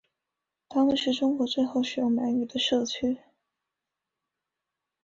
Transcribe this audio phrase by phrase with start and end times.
[0.67, 3.19] 他们是中国最后使用满语的社区。